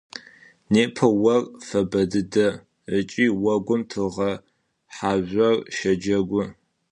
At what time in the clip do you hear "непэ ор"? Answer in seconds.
0.71-1.41